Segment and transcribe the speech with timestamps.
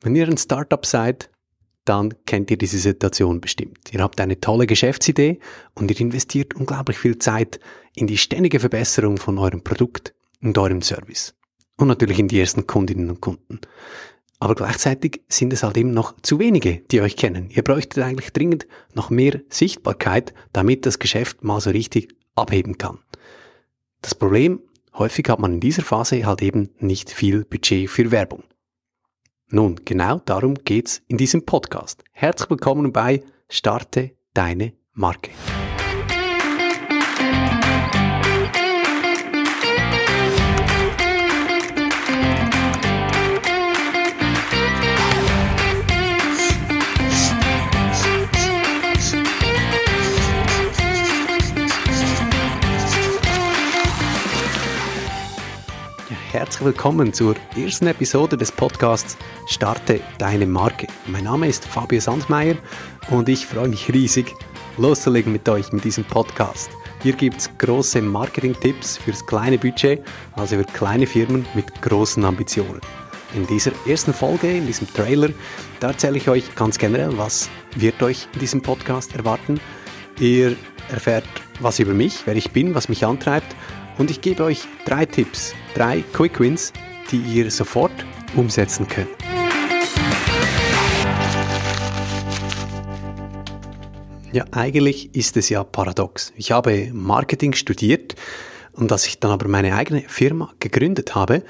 [0.00, 1.30] Wenn ihr ein Startup seid,
[1.84, 3.92] dann kennt ihr diese Situation bestimmt.
[3.92, 5.40] Ihr habt eine tolle Geschäftsidee
[5.74, 7.58] und ihr investiert unglaublich viel Zeit
[7.94, 11.34] in die ständige Verbesserung von eurem Produkt und eurem Service.
[11.76, 13.60] Und natürlich in die ersten Kundinnen und Kunden.
[14.40, 17.50] Aber gleichzeitig sind es halt eben noch zu wenige, die euch kennen.
[17.50, 22.98] Ihr bräuchtet eigentlich dringend noch mehr Sichtbarkeit, damit das Geschäft mal so richtig abheben kann.
[24.02, 24.60] Das Problem,
[24.94, 28.44] häufig hat man in dieser Phase halt eben nicht viel Budget für Werbung.
[29.50, 32.04] Nun, genau darum geht's in diesem Podcast.
[32.12, 35.30] Herzlich willkommen bei Starte deine Marke.
[56.58, 59.16] Herzlich willkommen zur ersten Episode des Podcasts
[59.46, 60.88] Starte deine Marke.
[61.06, 62.56] Mein Name ist Fabio Sandmeier
[63.10, 64.34] und ich freue mich riesig,
[64.76, 66.68] loszulegen mit euch mit diesem Podcast.
[67.00, 72.80] Hier gibt es große Marketing-Tipps fürs kleine Budget, also für kleine Firmen mit großen Ambitionen.
[73.36, 75.28] In dieser ersten Folge, in diesem Trailer,
[75.78, 79.60] da erzähle ich euch ganz generell, was wird euch in diesem Podcast erwarten.
[80.18, 80.56] Ihr
[80.90, 81.28] erfährt
[81.60, 83.54] was über mich, wer ich bin, was mich antreibt
[83.98, 86.72] und ich gebe euch drei Tipps, drei Quick Wins,
[87.12, 87.92] die ihr sofort
[88.34, 89.08] umsetzen könnt.
[94.32, 96.32] Ja, eigentlich ist es ja paradox.
[96.34, 98.16] Ich habe Marketing studiert
[98.72, 101.44] und als ich dann aber meine eigene Firma gegründet habe,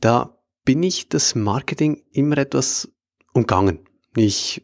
[0.00, 2.88] da bin ich das Marketing immer etwas
[3.32, 3.80] umgangen.
[4.14, 4.62] Ich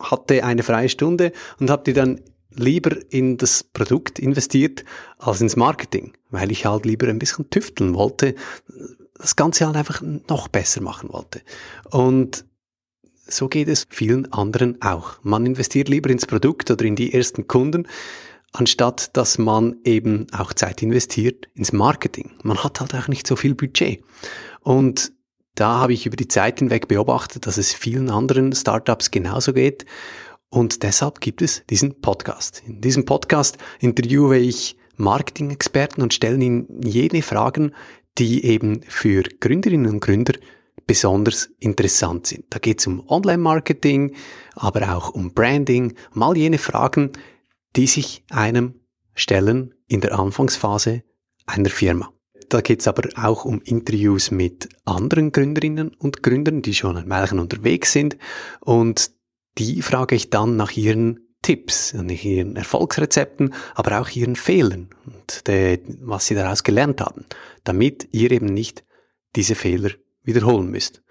[0.00, 2.20] hatte eine freie Stunde und habe die dann
[2.56, 4.84] lieber in das Produkt investiert
[5.18, 8.34] als ins Marketing, weil ich halt lieber ein bisschen tüfteln wollte,
[9.14, 11.42] das Ganze halt einfach noch besser machen wollte.
[11.90, 12.44] Und
[13.26, 15.18] so geht es vielen anderen auch.
[15.22, 17.86] Man investiert lieber ins Produkt oder in die ersten Kunden,
[18.52, 22.32] anstatt dass man eben auch Zeit investiert ins Marketing.
[22.42, 24.02] Man hat halt auch nicht so viel Budget.
[24.60, 25.12] Und
[25.54, 29.86] da habe ich über die Zeit hinweg beobachtet, dass es vielen anderen Startups genauso geht.
[30.54, 32.62] Und deshalb gibt es diesen Podcast.
[32.64, 37.74] In diesem Podcast interviewe ich Marketing-Experten und stelle ihnen jene Fragen,
[38.18, 40.34] die eben für Gründerinnen und Gründer
[40.86, 42.44] besonders interessant sind.
[42.50, 44.14] Da geht es um Online-Marketing,
[44.54, 47.10] aber auch um Branding, um all jene Fragen,
[47.74, 48.74] die sich einem
[49.16, 51.02] stellen in der Anfangsphase
[51.46, 52.12] einer Firma.
[52.48, 57.10] Da geht es aber auch um Interviews mit anderen Gründerinnen und Gründern, die schon ein
[57.10, 58.16] Weilchen unterwegs sind
[58.60, 59.10] und
[59.58, 65.46] die frage ich dann nach ihren Tipps, nach ihren Erfolgsrezepten, aber auch ihren Fehlern und
[65.46, 67.26] de, was sie daraus gelernt haben,
[67.64, 68.84] damit ihr eben nicht
[69.36, 69.90] diese Fehler
[70.22, 71.02] wiederholen müsst.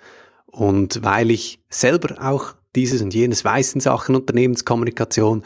[0.48, 5.44] Und weil ich selber auch dieses und jenes weiß in Sachen Unternehmenskommunikation,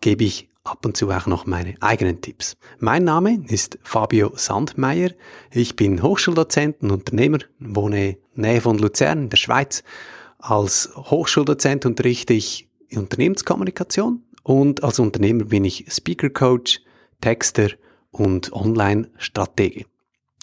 [0.00, 2.56] gebe ich ab und zu auch noch meine eigenen Tipps.
[2.78, 5.10] Mein Name ist Fabio Sandmeier.
[5.52, 9.84] Ich bin Hochschuldozent und Unternehmer, wohne Nähe von Luzern in der Schweiz
[10.44, 16.82] als Hochschuldozent unterrichte ich Unternehmenskommunikation und als Unternehmer bin ich Speaker Coach,
[17.22, 17.70] Texter
[18.10, 19.86] und Online-Stratege.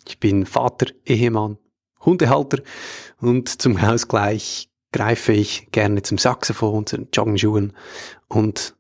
[0.08, 1.60] Ich bin Vater, Ehemann,
[2.04, 2.64] Hundehalter
[3.20, 7.74] und zum Ausgleich greife ich gerne zum Saxophon, zu den Joggenschuhen
[8.28, 8.76] und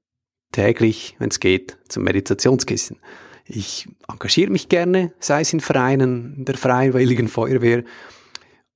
[0.51, 2.97] täglich, wenn es geht, zum Meditationskissen.
[3.45, 7.83] Ich engagiere mich gerne, sei es in Vereinen, in der Freiwilligen Feuerwehr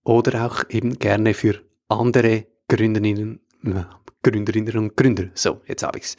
[0.03, 3.41] oder auch eben gerne für andere Gründerinnen,
[4.23, 5.29] Gründerinnen und Gründer.
[5.33, 6.17] So, jetzt habe ich's.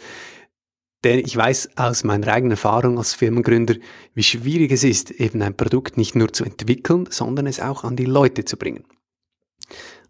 [1.04, 3.76] Denn ich weiß aus meiner eigenen Erfahrung als Firmengründer,
[4.14, 7.96] wie schwierig es ist, eben ein Produkt nicht nur zu entwickeln, sondern es auch an
[7.96, 8.84] die Leute zu bringen.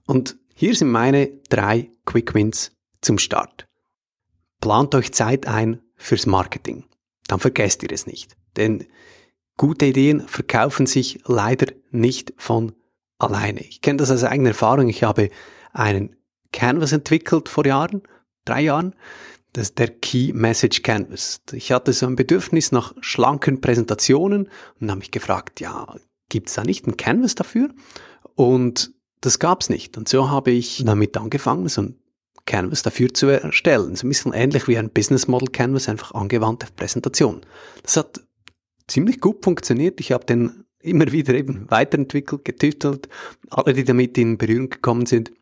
[0.07, 2.73] Und hier sind meine drei Quick Wins
[3.03, 3.67] zum Start.
[4.61, 6.85] Plant euch Zeit ein fürs Marketing.
[7.29, 8.37] Dann vergesst ihr es nicht.
[8.57, 8.87] Denn
[9.57, 12.73] gute Ideen verkaufen sich leider nicht von
[13.19, 13.61] alleine.
[13.61, 14.89] Ich kenne das aus eigener Erfahrung.
[14.89, 15.31] Ich habe
[15.73, 16.17] einen
[16.53, 18.03] Canvas entwickelt vor Jahren,
[18.45, 18.95] drei Jahren.
[19.53, 21.41] Das ist der Key Message Canvas.
[21.53, 25.95] Ich hatte so ein Bedürfnis nach schlanken Präsentationen und habe mich gefragt, ja,
[26.29, 27.71] gibt es da nicht ein Canvas dafür?
[28.35, 28.93] Und
[29.23, 29.97] das gab es nicht.
[29.97, 31.99] Und so habe ich damit angefangen, so ein
[32.45, 33.97] Canvas dafür zu erstellen.
[33.97, 37.41] So ein bisschen ähnlich wie ein Business Model Canvas, einfach angewandt auf Präsentation.
[37.83, 38.21] Das hat
[38.87, 40.01] ziemlich gut funktioniert.
[40.01, 43.09] Ich habe den immer wieder eben weiterentwickelt, getüftelt.
[43.51, 45.33] Alle, die damit in Berührung gekommen sind,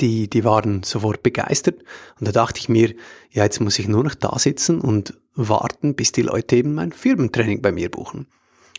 [0.00, 1.82] die, die waren sofort begeistert.
[2.18, 2.94] Und da dachte ich mir,
[3.30, 6.92] ja, jetzt muss ich nur noch da sitzen und warten, bis die Leute eben mein
[6.92, 8.26] Firmentraining bei mir buchen.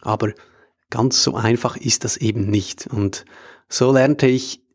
[0.02, 0.34] Aber
[0.90, 2.88] ganz so einfach ist das eben nicht.
[2.88, 3.26] Und
[3.70, 4.66] so lernte ich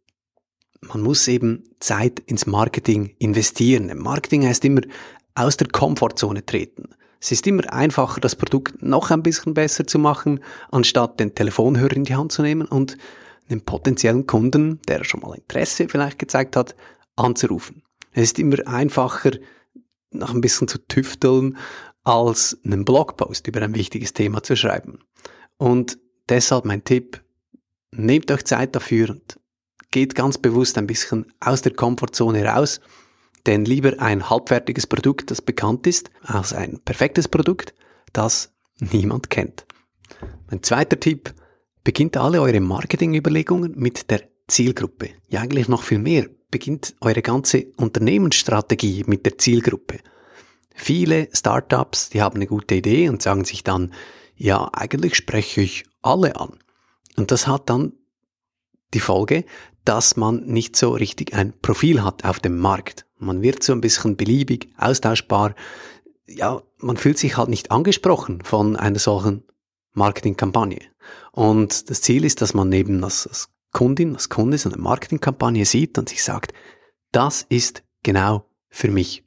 [0.81, 3.97] man muss eben Zeit ins Marketing investieren.
[3.99, 4.83] Marketing heißt immer
[5.35, 6.95] aus der Komfortzone treten.
[7.21, 10.41] Es ist immer einfacher, das Produkt noch ein bisschen besser zu machen,
[10.71, 12.97] anstatt den Telefonhörer in die Hand zu nehmen und
[13.49, 16.75] einen potenziellen Kunden, der schon mal Interesse vielleicht gezeigt hat,
[17.17, 17.83] anzurufen.
[18.13, 19.33] Es ist immer einfacher,
[20.11, 21.59] noch ein bisschen zu tüfteln,
[22.05, 25.01] als einen Blogpost über ein wichtiges Thema zu schreiben.
[25.59, 27.23] Und deshalb mein Tipp,
[27.93, 29.39] nehmt euch Zeit dafür und
[29.91, 32.81] geht ganz bewusst ein bisschen aus der Komfortzone raus,
[33.47, 37.75] denn lieber ein halbfertiges Produkt, das bekannt ist, als ein perfektes Produkt,
[38.13, 39.67] das niemand kennt.
[40.51, 41.35] Mein zweiter Tipp,
[41.85, 45.11] beginnt alle eure Marketingüberlegungen mit der Zielgruppe.
[45.29, 46.27] Ja, eigentlich noch viel mehr.
[46.51, 49.99] Beginnt eure ganze Unternehmensstrategie mit der Zielgruppe.
[50.75, 53.93] Viele Startups, die haben eine gute Idee und sagen sich dann,
[54.35, 56.59] ja, eigentlich spreche ich alle an.
[57.17, 57.93] Und das hat dann
[58.95, 59.45] die Folge,
[59.85, 63.07] dass man nicht so richtig ein Profil hat auf dem Markt.
[63.21, 65.55] Man wird so ein bisschen beliebig, austauschbar.
[66.27, 69.45] Ja, man fühlt sich halt nicht angesprochen von einer solchen
[69.93, 70.81] Marketingkampagne.
[71.33, 75.65] Und das Ziel ist, dass man eben als, als Kundin, als Kunde so eine Marketingkampagne
[75.65, 76.53] sieht und sich sagt,
[77.13, 79.25] das ist genau für mich.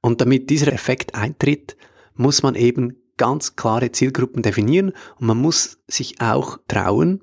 [0.00, 1.76] Und damit dieser Effekt eintritt,
[2.14, 7.22] muss man eben ganz klare Zielgruppen definieren und man muss sich auch trauen,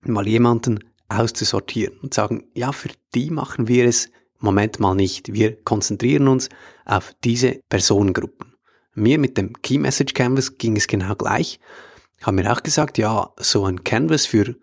[0.00, 4.10] mal jemanden auszusortieren und sagen, ja, für die machen wir es
[4.40, 5.32] Moment mal nicht.
[5.32, 6.48] Wir konzentrieren uns
[6.84, 8.54] auf diese Personengruppen.
[8.94, 11.60] Mir mit dem Key Message Canvas ging es genau gleich.
[12.22, 14.56] Haben mir auch gesagt, ja, so ein Canvas für,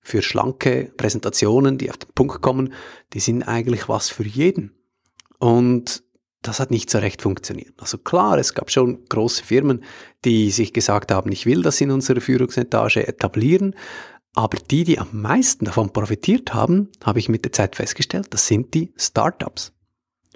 [0.00, 2.72] für schlanke Präsentationen, die auf den Punkt kommen,
[3.12, 4.74] die sind eigentlich was für jeden.
[5.38, 6.02] Und
[6.42, 7.74] das hat nicht so recht funktioniert.
[7.78, 9.84] Also klar, es gab schon große Firmen,
[10.24, 13.74] die sich gesagt haben, ich will das in unserer Führungsetage etablieren,
[14.38, 18.46] aber die, die am meisten davon profitiert haben, habe ich mit der Zeit festgestellt, das
[18.46, 19.72] sind die Startups.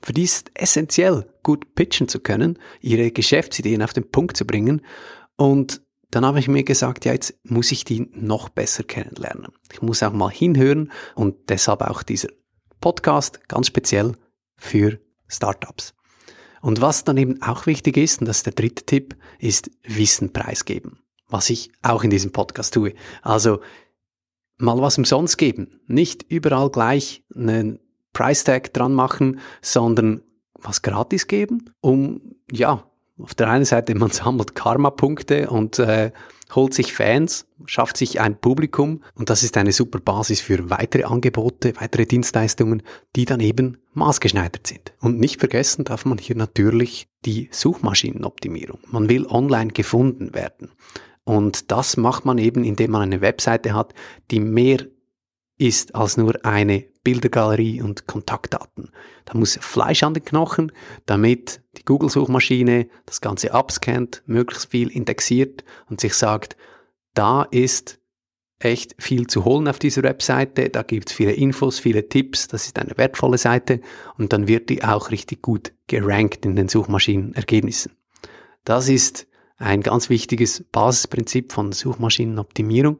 [0.03, 4.83] Für die ist essentiell, gut pitchen zu können, ihre Geschäftsideen auf den Punkt zu bringen.
[5.37, 9.53] Und dann habe ich mir gesagt, ja, jetzt muss ich die noch besser kennenlernen.
[9.73, 12.31] Ich muss auch mal hinhören und deshalb auch dieser
[12.81, 14.17] Podcast ganz speziell
[14.57, 14.99] für
[15.29, 15.95] Startups.
[16.61, 20.33] Und was dann eben auch wichtig ist, und das ist der dritte Tipp, ist Wissen
[20.33, 20.99] preisgeben.
[21.29, 22.95] Was ich auch in diesem Podcast tue.
[23.23, 23.61] Also
[24.63, 25.81] mal was umsonst geben.
[25.87, 27.79] Nicht überall gleich einen
[28.13, 30.23] Price Tag dran machen, sondern
[30.55, 32.21] was gratis geben, um,
[32.51, 32.85] ja,
[33.19, 36.13] auf der einen Seite, man sammelt Karma-Punkte und äh,
[36.55, 41.05] holt sich Fans, schafft sich ein Publikum und das ist eine super Basis für weitere
[41.05, 42.83] Angebote, weitere Dienstleistungen,
[43.17, 44.93] die dann eben maßgeschneidert sind.
[45.01, 48.81] Und nicht vergessen darf man hier natürlich die Suchmaschinenoptimierung.
[48.91, 50.71] Man will online gefunden werden.
[51.25, 53.95] Und das macht man eben, indem man eine Webseite hat,
[54.31, 54.87] die mehr
[55.57, 58.91] ist als nur eine Bildergalerie und Kontaktdaten.
[59.25, 60.73] Da muss Fleisch an den Knochen,
[61.07, 66.57] damit die Google-Suchmaschine das Ganze abscannt, möglichst viel indexiert und sich sagt,
[67.15, 68.01] da ist
[68.59, 72.67] echt viel zu holen auf dieser Webseite, da gibt es viele Infos, viele Tipps, das
[72.67, 73.81] ist eine wertvolle Seite
[74.17, 77.93] und dann wird die auch richtig gut gerankt in den Suchmaschinenergebnissen.
[78.65, 79.27] Das ist
[79.63, 82.99] ein ganz wichtiges Basisprinzip von Suchmaschinenoptimierung.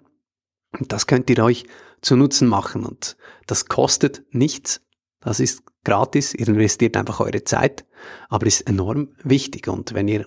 [0.79, 1.65] Und das könnt ihr euch
[2.01, 3.17] zu Nutzen machen und
[3.47, 4.81] das kostet nichts.
[5.21, 6.35] Das ist gratis.
[6.35, 7.85] Ihr investiert einfach eure Zeit,
[8.29, 9.69] aber ist enorm wichtig.
[9.69, 10.27] Und wenn ihr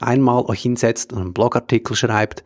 [0.00, 2.44] einmal euch hinsetzt und einen Blogartikel schreibt,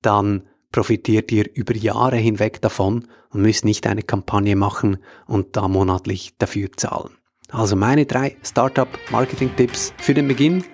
[0.00, 5.68] dann profitiert ihr über Jahre hinweg davon und müsst nicht eine Kampagne machen und da
[5.68, 7.16] monatlich dafür zahlen.
[7.50, 10.64] Also meine drei Startup-Marketing-Tipps für den Beginn.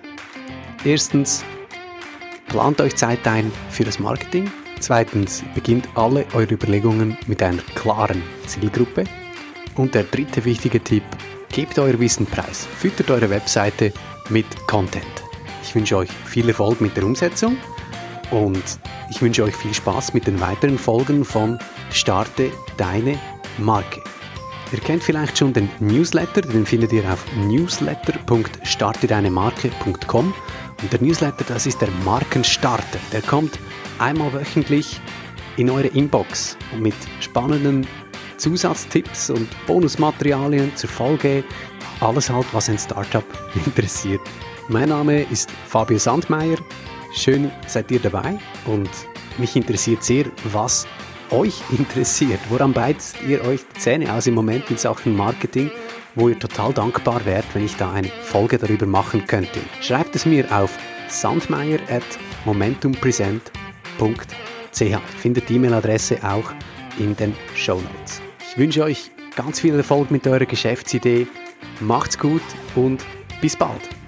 [0.83, 1.43] Erstens,
[2.51, 4.51] Plant euch Zeit ein für das Marketing.
[4.81, 9.05] Zweitens, beginnt alle eure Überlegungen mit einer klaren Zielgruppe.
[9.75, 11.05] Und der dritte wichtige Tipp,
[11.49, 12.67] gebt euer Wissen preis.
[12.77, 13.93] Füttert eure Webseite
[14.27, 15.05] mit Content.
[15.63, 17.55] Ich wünsche euch viel Erfolg mit der Umsetzung
[18.31, 18.61] und
[19.09, 21.57] ich wünsche euch viel Spaß mit den weiteren Folgen von
[21.89, 23.17] Starte deine
[23.59, 24.01] Marke.
[24.73, 30.33] Ihr kennt vielleicht schon den Newsletter, den findet ihr auf newsletter.startedeinemarke.com
[30.81, 32.99] und der Newsletter, das ist der Markenstarter.
[33.11, 33.59] Der kommt
[33.99, 34.99] einmal wöchentlich
[35.57, 37.85] in eure Inbox und mit spannenden
[38.37, 41.43] Zusatztipps und Bonusmaterialien zur Folge.
[41.99, 43.23] Alles halt, was ein Startup
[43.65, 44.21] interessiert.
[44.69, 46.57] Mein Name ist Fabio Sandmeier.
[47.13, 48.89] Schön seid ihr dabei und
[49.37, 50.87] mich interessiert sehr, was
[51.29, 52.39] euch interessiert.
[52.49, 55.69] Woran beißt ihr euch die Zähne aus im Moment in Sachen Marketing?
[56.15, 59.59] Wo ihr total dankbar wärt, wenn ich da eine Folge darüber machen könnte.
[59.81, 60.77] Schreibt es mir auf
[61.07, 62.03] sandmeier at
[62.45, 63.49] momentumpresent.ch.
[65.19, 66.51] Findet die E-Mail-Adresse auch
[66.97, 68.21] in den Show Notes.
[68.51, 71.27] Ich wünsche euch ganz viel Erfolg mit eurer Geschäftsidee.
[71.79, 72.43] Macht's gut
[72.75, 73.05] und
[73.41, 74.00] bis bald.